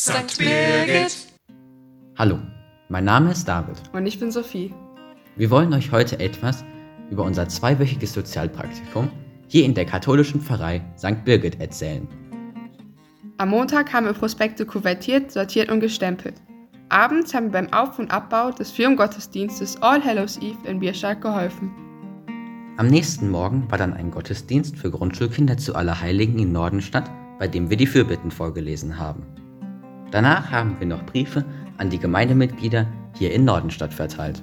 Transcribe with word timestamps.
St. 0.00 0.38
Birgit. 0.38 1.26
Hallo, 2.16 2.38
mein 2.88 3.04
Name 3.04 3.32
ist 3.32 3.46
David. 3.46 3.76
Und 3.92 4.06
ich 4.06 4.18
bin 4.18 4.30
Sophie. 4.30 4.72
Wir 5.36 5.50
wollen 5.50 5.74
euch 5.74 5.92
heute 5.92 6.18
etwas 6.20 6.64
über 7.10 7.22
unser 7.22 7.50
zweiwöchiges 7.50 8.14
Sozialpraktikum 8.14 9.10
hier 9.46 9.66
in 9.66 9.74
der 9.74 9.84
katholischen 9.84 10.40
Pfarrei 10.40 10.80
St. 10.96 11.22
Birgit 11.26 11.60
erzählen. 11.60 12.08
Am 13.36 13.50
Montag 13.50 13.92
haben 13.92 14.06
wir 14.06 14.14
Prospekte 14.14 14.64
kuvertiert, 14.64 15.32
sortiert 15.32 15.70
und 15.70 15.80
gestempelt. 15.80 16.40
Abends 16.88 17.34
haben 17.34 17.52
wir 17.52 17.60
beim 17.60 17.70
Auf- 17.70 17.98
und 17.98 18.10
Abbau 18.10 18.52
des 18.52 18.70
Firmengottesdienstes 18.70 19.82
All 19.82 20.02
Hallows 20.02 20.38
Eve 20.38 20.66
in 20.66 20.80
Bierstadt 20.80 21.20
geholfen. 21.20 21.70
Am 22.78 22.86
nächsten 22.86 23.28
Morgen 23.28 23.70
war 23.70 23.76
dann 23.76 23.92
ein 23.92 24.10
Gottesdienst 24.10 24.78
für 24.78 24.90
Grundschulkinder 24.90 25.58
zu 25.58 25.74
Allerheiligen 25.74 26.38
in 26.38 26.52
Nordenstadt, 26.52 27.10
bei 27.38 27.46
dem 27.46 27.68
wir 27.68 27.76
die 27.76 27.86
Fürbitten 27.86 28.30
vorgelesen 28.30 28.98
haben. 28.98 29.39
Danach 30.10 30.50
haben 30.50 30.76
wir 30.78 30.86
noch 30.86 31.04
Briefe 31.06 31.44
an 31.78 31.90
die 31.90 31.98
Gemeindemitglieder 31.98 32.86
hier 33.16 33.32
in 33.32 33.44
Nordenstadt 33.44 33.94
verteilt. 33.94 34.42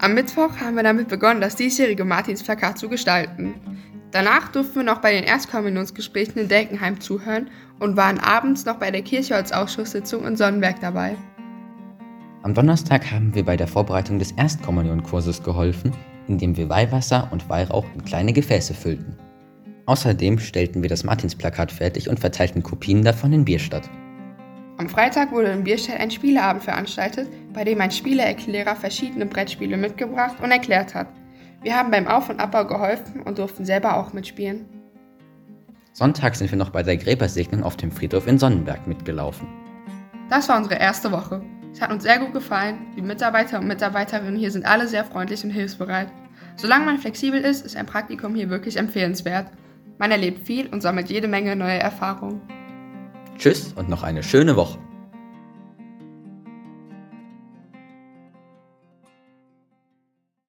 Am 0.00 0.14
Mittwoch 0.14 0.56
haben 0.60 0.76
wir 0.76 0.82
damit 0.82 1.08
begonnen, 1.08 1.40
das 1.40 1.56
diesjährige 1.56 2.04
Martinsplakat 2.04 2.78
zu 2.78 2.88
gestalten. 2.88 3.54
Danach 4.10 4.48
durften 4.48 4.76
wir 4.76 4.82
noch 4.84 5.00
bei 5.00 5.12
den 5.12 5.24
Erstkommunionsgesprächen 5.24 6.40
in 6.40 6.48
Delkenheim 6.48 7.00
zuhören 7.00 7.50
und 7.78 7.96
waren 7.96 8.18
abends 8.18 8.64
noch 8.64 8.76
bei 8.76 8.90
der 8.90 9.02
Kirchholzausschusssitzung 9.02 10.24
in 10.24 10.36
Sonnenberg 10.36 10.80
dabei. 10.80 11.16
Am 12.42 12.54
Donnerstag 12.54 13.10
haben 13.10 13.34
wir 13.34 13.44
bei 13.44 13.56
der 13.56 13.66
Vorbereitung 13.66 14.18
des 14.18 14.32
Erstkommunionkurses 14.32 15.42
geholfen, 15.42 15.92
indem 16.28 16.56
wir 16.56 16.68
Weihwasser 16.68 17.28
und 17.32 17.48
Weihrauch 17.48 17.84
in 17.94 18.04
kleine 18.04 18.32
Gefäße 18.32 18.74
füllten. 18.74 19.16
Außerdem 19.86 20.38
stellten 20.38 20.82
wir 20.82 20.88
das 20.88 21.04
Martinsplakat 21.04 21.72
fertig 21.72 22.08
und 22.08 22.20
verteilten 22.20 22.62
Kopien 22.62 23.02
davon 23.02 23.32
in 23.32 23.44
Bierstadt. 23.44 23.90
Am 24.78 24.88
Freitag 24.88 25.32
wurde 25.32 25.48
in 25.48 25.64
Bierstadt 25.64 25.98
ein 25.98 26.12
Spieleabend 26.12 26.62
veranstaltet, 26.62 27.28
bei 27.52 27.64
dem 27.64 27.80
ein 27.80 27.90
Spieleerklärer 27.90 28.76
verschiedene 28.76 29.26
Brettspiele 29.26 29.76
mitgebracht 29.76 30.36
und 30.40 30.52
erklärt 30.52 30.94
hat. 30.94 31.08
Wir 31.62 31.76
haben 31.76 31.90
beim 31.90 32.06
Auf- 32.06 32.30
und 32.30 32.38
Abbau 32.38 32.64
geholfen 32.64 33.22
und 33.22 33.38
durften 33.38 33.64
selber 33.64 33.96
auch 33.96 34.12
mitspielen. 34.12 34.66
Sonntag 35.92 36.36
sind 36.36 36.52
wir 36.52 36.58
noch 36.58 36.70
bei 36.70 36.84
der 36.84 36.96
Gräbersegnung 36.96 37.64
auf 37.64 37.76
dem 37.76 37.90
Friedhof 37.90 38.28
in 38.28 38.38
Sonnenberg 38.38 38.86
mitgelaufen. 38.86 39.48
Das 40.30 40.48
war 40.48 40.56
unsere 40.56 40.76
erste 40.76 41.10
Woche. 41.10 41.42
Es 41.72 41.80
hat 41.80 41.90
uns 41.90 42.04
sehr 42.04 42.20
gut 42.20 42.32
gefallen. 42.32 42.78
Die 42.96 43.02
Mitarbeiter 43.02 43.58
und 43.58 43.66
Mitarbeiterinnen 43.66 44.36
hier 44.36 44.52
sind 44.52 44.64
alle 44.64 44.86
sehr 44.86 45.04
freundlich 45.04 45.42
und 45.42 45.50
hilfsbereit. 45.50 46.12
Solange 46.54 46.84
man 46.84 46.98
flexibel 46.98 47.40
ist, 47.40 47.66
ist 47.66 47.76
ein 47.76 47.86
Praktikum 47.86 48.36
hier 48.36 48.48
wirklich 48.48 48.76
empfehlenswert. 48.76 49.50
Man 49.98 50.12
erlebt 50.12 50.46
viel 50.46 50.68
und 50.68 50.82
sammelt 50.82 51.10
jede 51.10 51.26
Menge 51.26 51.56
neue 51.56 51.80
Erfahrungen. 51.80 52.40
Tschüss 53.38 53.72
und 53.76 53.88
noch 53.88 54.02
eine 54.02 54.24
schöne 54.24 54.56
Woche. 54.56 54.78